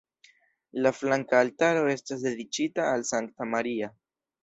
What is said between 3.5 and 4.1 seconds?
Maria.